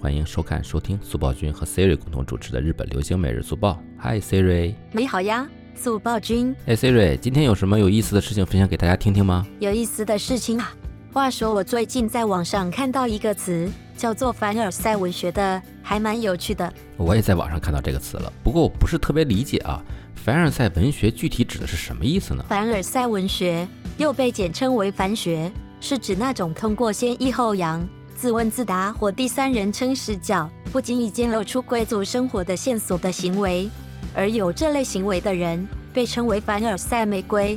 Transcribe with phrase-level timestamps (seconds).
[0.00, 3.82] 欢迎收看、收听速报君和 Siri 共同主持的日本流行每日速报。
[4.00, 6.54] Hi Siri，你好呀，速报君。
[6.66, 9.44] 哎 Siri，今天有什么有意思的事情分享给大家听听吗？
[9.58, 10.72] 有意思的事情啊！
[11.12, 16.72] 话说我最近在网上看到一个词，叫做凡尔赛文学的，还蛮有趣的。
[16.96, 19.82] 我也在网上看到这个词了，不过我不是特别理解啊。
[20.14, 22.44] 凡尔赛文学具体指的是什么意思呢？
[22.48, 27.84] 凡尔赛文学又被简称为凡学，是指那种通过先抑后扬、
[28.18, 33.70] 自问自答或第三人称视角，不经意间露出贵族生活的线索的行为。
[34.12, 35.64] 而有这类行为的人，
[35.94, 37.56] 被称为凡尔赛玫瑰。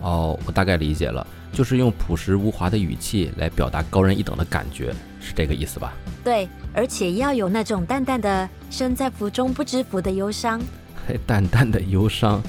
[0.00, 5.92] 哦，我大概理解了，就是用朴实无华的语气来表达高人一等的感觉，是这个意思吧？
[6.24, 10.60] 对，而且要有那种淡淡的身在福中不知福的忧伤。
[11.24, 12.42] 淡淡的忧伤，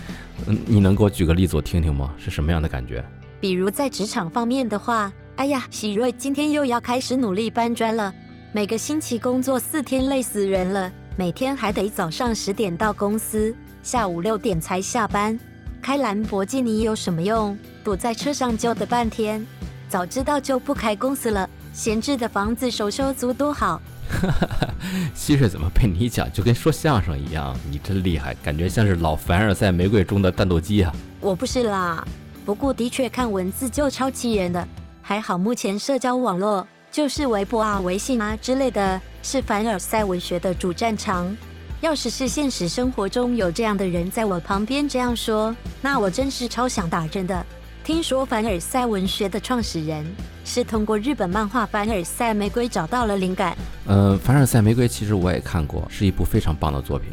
[0.48, 2.16] 嗯，你能给我举个例子我听听吗？
[2.18, 3.06] 是什么样的感觉？
[3.40, 8.14] 比如在职场方面的话，哎呀，喜瑞今天又要开始努力搬砖了，
[8.52, 15.38] 每个星期工作四天，累死人了，每天还得早上十点到公司，下午六点才下班。
[15.82, 17.58] 开兰博基尼有什么用？
[17.84, 19.46] 躲在车上就的半天，
[19.90, 23.82] 早知道就不开公司了，闲置的房子收收租多好。
[24.08, 24.74] 哈哈哈，
[25.16, 27.58] 希瑞怎么被你讲就跟说相声一样？
[27.72, 30.94] 你真厉害，感觉像是老凡尔赛玫瑰中的战斗机啊！
[31.20, 32.08] 我不是啦，
[32.46, 34.66] 不过的确看文字就超气人的。
[35.06, 41.36] 还好目前社交网络就是微博啊、微信啊之类的，是凡尔赛文学的主战场。
[41.82, 47.46] 要是是现实生活中有这样的人在我旁边这样说，那我真是超想打人的。
[47.84, 50.06] 听说凡尔赛文学的创始人
[50.46, 53.58] 是通过日本漫画《凡尔赛玫瑰》找到了灵感。
[53.86, 57.10] 呃，《凡尔赛玫瑰》其实我也看过，是一部非常棒的作品。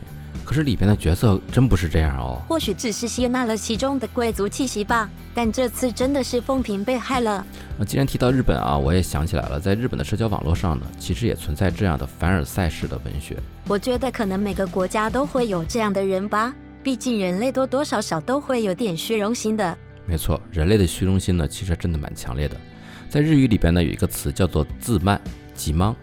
[0.51, 2.43] 可是里边的角色真不是这样哦。
[2.49, 5.09] 或许只是吸纳了其中的贵族气息吧。
[5.33, 7.47] 但这次真的是风评被害了。
[7.79, 13.37] 那既然提到日本啊，我也想起来了，在日本的社交网络上呢，其实也存在这样的凡尔赛式的文学。
[13.69, 19.79] 我觉得可能每个国家都会有这样的人吧，毕竟人类多多少少都会有点虚荣心的。
[20.05, 22.57] 没错，人类的虚荣心呢，其实真的蛮强烈的。
[23.09, 25.21] 在日语里边呢，有一个词叫做自慢，
[25.55, 25.95] 己 mang，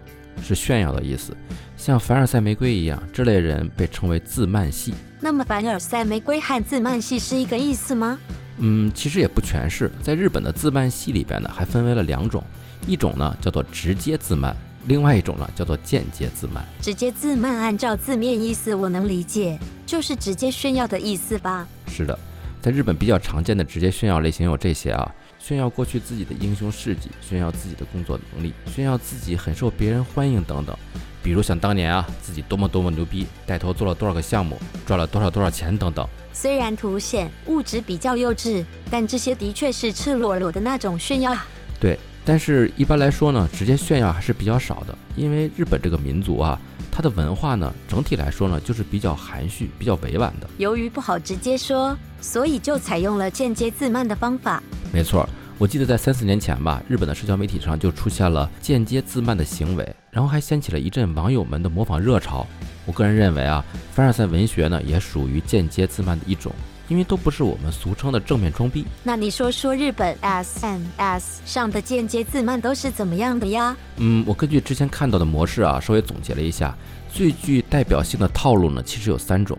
[0.43, 1.35] 是炫耀的意思。
[1.75, 4.93] 像凡尔赛玫瑰一样，这类人被称为自慢系。
[5.19, 8.17] 那么凡尔赛玫瑰和自慢系是一个意思吗？
[8.57, 9.91] 嗯，其实也不全是。
[10.01, 12.43] 在日本的自慢系里边呢，还分为了两种，
[12.87, 14.55] 一种呢叫做直接自慢，
[14.87, 16.65] 另外一种呢叫做间接自慢。
[16.81, 21.67] 直接自慢按照字面意思我能理解，就是直接炫耀的意思吧？
[21.87, 22.17] 是的。
[22.59, 25.15] 在日本比较常见的直接炫耀类型有这些啊，
[25.47, 30.77] 炫耀过去自己的英雄事迹，炫耀自己的工作能力，炫耀自己很受别人欢迎等等。
[31.23, 36.05] 比如想当年啊，自己多么多么牛逼，带头做了多少个项目，赚了多少多少钱等等。
[36.33, 41.33] 虽然凸显物质比较幼稚，但这些的确是赤裸裸的那种炫耀。
[41.79, 46.59] 对，但是一般来说呢，直接炫耀还是比较少的，因为日本这个民族啊。
[46.97, 50.49] 它的文化呢，整体来说呢，就是比较含蓄、比较委婉的。
[50.57, 54.63] 由于不好直接说，所以就采用了间接自慢的方法。
[54.91, 62.47] 没错，我记得在三四年前吧，日本的社交媒体上就出现了间接自慢的行为，然后还掀起了一阵网友们的模仿热潮。
[62.87, 66.51] 我个人认为啊，凡尔赛文学呢，也属于间接自慢的一种。
[66.87, 68.85] 因为都不是我们俗称的正面装逼。
[69.03, 73.75] 那你说说日本 S N S 上的间接自慢都是怎么样的呀？
[73.97, 76.75] 嗯，我根据之前看到的模式啊，稍微总结了一下，
[77.09, 79.57] 最具代表性的套路呢，其实有三种。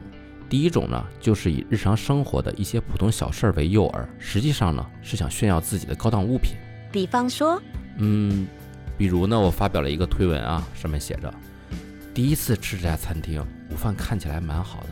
[0.49, 6.53] 第一种呢，就是以日常生活的一些普通小事儿为诱饵，实际上呢是想炫耀自己的高档物品。
[6.91, 7.61] 比方说，
[7.99, 8.47] 嗯，
[8.97, 11.31] 比如呢，我发表了一个推文啊，上面写着：
[12.15, 14.89] 第一次吃这家餐厅，午饭看起来蛮好的。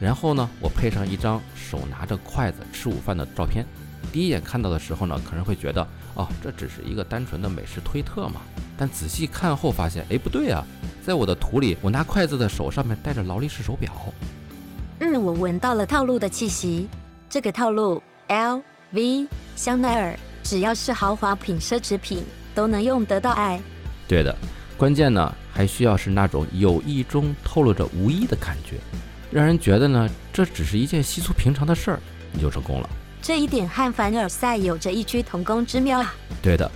[0.00, 3.66] 然后呢，我配上一张手拿着筷子吃午饭的照片。
[4.12, 8.40] 第一眼看到的时候呢，可能会觉得，哦，这只是一个单纯的美食推特嘛。
[8.76, 10.64] 但仔细看后发现，哎，不对啊，
[11.04, 13.92] 在我的图里，我拿筷子的手上面戴着劳力士手表。
[15.00, 16.88] 嗯，我闻到了套路的气息。
[17.28, 19.26] 这个套路，L V、
[19.56, 23.60] 香奈儿，只要是豪华品、奢侈品，都能用得到爱。
[24.06, 24.34] 对的，
[24.76, 28.78] 关键呢，还需要是那种有意中透露着无意的感觉。
[29.30, 32.00] 让人觉得呢，这只是一件稀疏平常的事儿，
[32.32, 32.88] 你就成功了。
[33.20, 36.14] 这一点和凡尔赛有着异曲同工之妙啊。
[36.40, 36.70] 对的，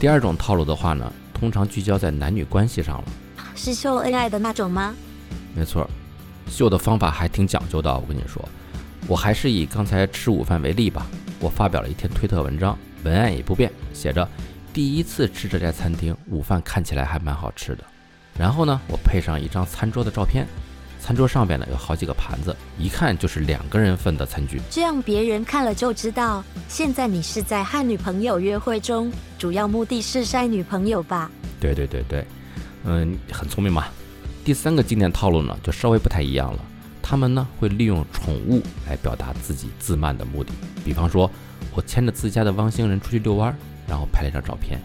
[0.00, 3.04] 第二种套路的话呢，通常聚焦在男女关系上了。
[3.54, 4.94] 是秀恩爱的那种吗？
[5.54, 5.88] 没错，
[6.48, 7.92] 秀的方法还挺讲究的。
[7.92, 8.48] 我跟你说，
[9.06, 11.06] 我还是以刚才吃午饭为例吧。
[11.40, 14.26] 我发表了一篇推特文章，文案也不变，写着
[14.72, 17.84] 第一次吃这家餐厅，午饭看起来还蛮好吃的。
[18.38, 20.46] 然后呢，我配上一张餐桌的照片。
[21.00, 24.60] 餐桌上边呢有好几个盘子，一看就是两个人份的餐具。
[24.70, 31.30] 这样别人看了就知道，现在你是在和女朋友约会中，主要目的是晒女朋友吧？
[31.60, 32.24] 对对对对，
[32.84, 33.86] 嗯，很聪明嘛。
[34.44, 36.64] 第三个经典套路呢，就稍微不太一样了。
[37.02, 40.52] 他们呢会利用宠物来表达自己自慢的目的。
[40.84, 41.30] 比方说，
[41.74, 43.56] 我牵着自家的汪星人出去遛弯，
[43.86, 44.78] 然后拍了一张照片。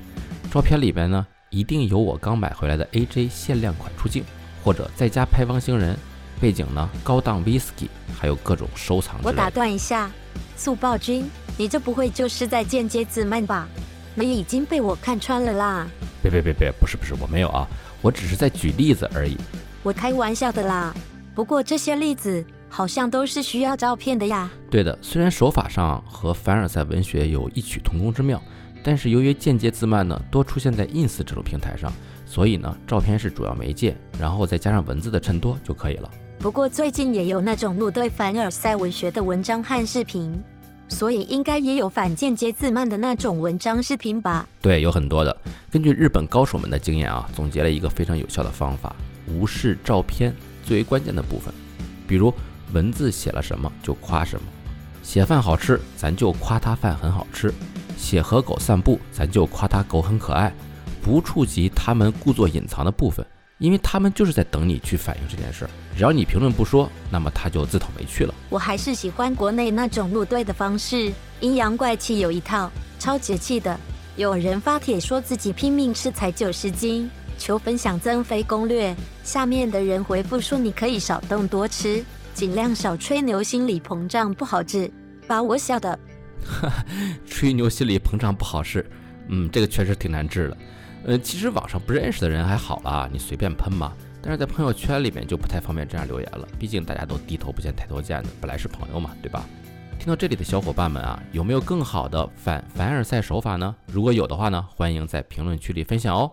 [0.52, 4.24] 照片里边呢，一定有我刚买回来的 AJ 限量款出镜，
[4.64, 5.98] 或者在家拍汪星人，
[6.40, 7.88] 背景呢高档 whisky，
[8.18, 9.20] 还有各种收藏。
[9.24, 10.10] 我打断一下，
[10.56, 13.68] 速报君，你这不会就是在间接自慢吧？
[14.16, 15.88] 你已经被我看穿了啦！
[16.22, 17.68] 别别别别，不是不是，我没有啊，
[18.02, 19.36] 我只是在举例子而已。
[19.82, 20.94] 我开玩笑的啦。
[21.36, 24.50] 不过这些例子好像都是需要照片的呀。
[24.70, 28.40] 对的，虽然手法上和凡尔赛文学有异曲同工之妙，
[28.84, 31.92] 但是由于间接自慢呢多出现在 ins 这种平台上，
[32.34, 36.10] 所以呢照片是主要媒介，然后再加上文字的衬托就可以了。
[36.40, 40.34] 不过最近也有那种怒对凡尔赛文学的文章和视频。
[40.90, 44.48] 所以应该也有反间接自慢的那种文章视频吧？
[44.62, 45.36] 对，有很多的。
[45.72, 48.96] 根据日本高手们的经验啊，总结了一个非常有效的方法：
[49.28, 51.52] 无视照片最为关键的部分。
[52.06, 52.32] 比如
[52.74, 54.46] 文字写了什么就夸什么，
[55.02, 57.50] 写饭好吃，咱就夸他饭很好吃；
[57.98, 60.54] 写和狗散步，咱就夸他狗很可爱，
[61.04, 63.26] 不触及他们故作隐藏的部分。
[63.60, 68.34] 因为他们就是在等你去反映这件事儿，只要你评论不说，那么他就自讨没趣了。
[68.50, 72.70] 我还是喜欢国内那种入队的方式，阴阳怪气有一套，
[73.00, 73.80] 超解气的。
[74.18, 78.94] 有人发帖说自己拼命吃才九十斤，求分享增肥攻略。
[79.24, 82.04] 下面的人回复说你可以少动多吃，
[82.34, 84.92] 尽量少吹牛，心理膨胀不好治，
[85.26, 85.98] 把我笑的。
[87.26, 88.86] 吹牛心理膨胀不好治，
[89.30, 90.58] 嗯，这个确实挺难治的。
[91.06, 93.94] 呃，其实网上不认识的人还好啦，你随便喷嘛。
[94.22, 99.46] 但是在朋友圈里面就不太方便这样留言了，毕竟大家都低头不见抬头见的，本来是朋友嘛，对吧？
[100.00, 103.76] 听到这里的小伙伴们啊，有没有更好的反凡尔赛手法呢？
[103.86, 106.32] 如果有的话呢，欢迎在评论区里分享哦。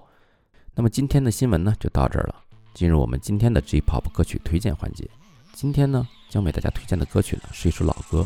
[0.74, 2.36] 那么今天的新闻呢，就到这儿了。
[2.72, 5.10] 进入我们今天的 J-pop 歌曲推荐环节。
[5.52, 8.24] 今天呢，将为大家推荐的歌曲呢，是一首老歌，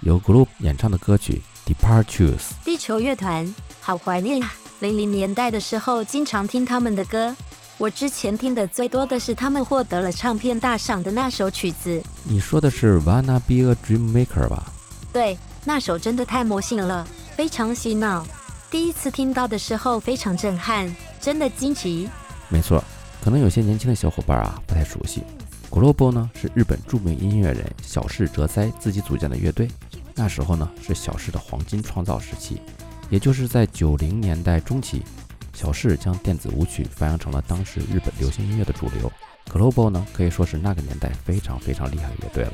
[0.00, 2.38] 由 Group 演唱的歌曲《Departures》。
[2.64, 4.52] 地球乐团，好怀念啊！
[4.80, 7.34] 零零年代的时候，经常听他们的歌。
[7.78, 12.02] 我之前听的最多的是他们获得了唱片大赏的那首曲子。
[12.24, 14.72] 你说的是《Wanna Be a Dream Maker》吧？
[15.12, 17.06] 对，那首真的太魔性了，
[17.36, 18.26] 非常洗脑。
[18.70, 22.08] 第一次听到的时候非常震撼，真的惊奇。
[22.48, 22.82] 没错，
[23.22, 25.22] 可能有些年轻的小伙伴啊不太熟悉
[25.70, 29.68] ，Global 呢是日本著名音乐人小室哲哉自己组建的乐队。
[30.16, 32.60] 那时候呢是小市的黄金创造时期。
[33.08, 35.00] 也就是在九零年代中期，
[35.54, 39.12] 小市将电子舞曲发扬成了当时日本流行音乐的主流。
[39.48, 42.52] Global 呢，可以说是那个年代非常非常厉害的乐队了，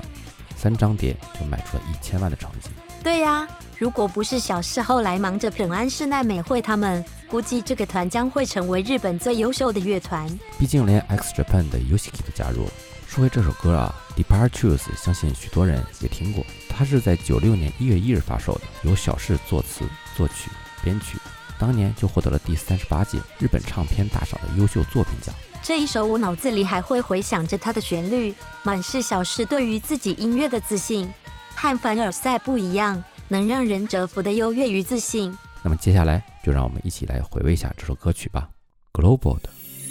[0.57, 2.69] 三张碟就卖出了一千万的成绩。
[3.03, 3.49] 对呀，
[3.79, 10.29] 如果不是小市后来忙着平安室奈美惠他们，估计这个团将会成为日本最优秀的乐团。
[10.59, 12.71] 毕竟连 X Japan 的 Yoshiki 都加入了。
[13.09, 16.45] 说回这首歌啊，《Departures》，相信许多人也听过。
[16.77, 19.85] 它是在九六年一月一日发售的，由小室作词、
[20.17, 20.51] 作曲、
[20.83, 21.19] 编曲，
[21.59, 25.35] 当年就获得了第三十八届日本唱片大赏的优秀作品奖。
[25.63, 28.35] 这一首我脑子里还会回想着它的旋律，
[28.65, 31.09] 满是小室对于自己音乐的自信，
[31.55, 35.37] 和凡尔赛不一样，能让人折服的优越与自信。
[35.63, 38.49] 那么接下来就让我们一起来回味一下这首歌曲吧，
[39.01, 39.49] 《Global 的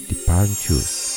[0.10, 1.08] Departures》。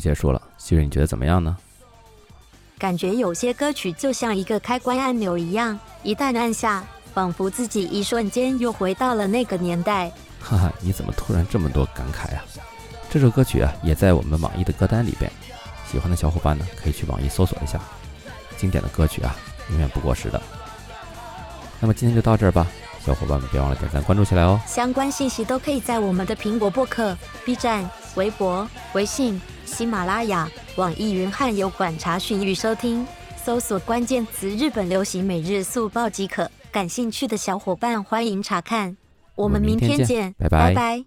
[0.00, 1.56] 结束了，希瑞你觉得怎么样呢？
[2.78, 10.10] 感觉有些歌曲就像一个开关按钮一样，一旦按下，仿佛自己一瞬间又回到了那个年代。
[10.40, 12.42] 哈哈，你怎么突然这么多感慨啊？
[13.10, 15.30] 这首歌曲啊，也在我们网易的歌单里边。
[15.90, 17.78] 喜欢的小伙伴呢，可以去网易搜索一下。
[18.56, 19.36] 经典的歌曲啊，
[19.68, 20.40] 永远不过时的。
[21.80, 22.66] 那么今天就到这儿吧，
[23.04, 24.58] 小伙伴们别忘了点赞关注起来哦。
[24.66, 27.14] 相关信息都可以在我们的苹果播客、
[27.44, 29.38] B 站、微博、微信。
[29.70, 33.06] 喜马拉雅、网易云汉有馆查询与收听，
[33.42, 36.50] 搜索关键词“日本流行每日速报”即可。
[36.72, 38.96] 感兴趣的小伙伴欢迎查看。
[39.36, 41.04] 我们明天见，拜拜拜。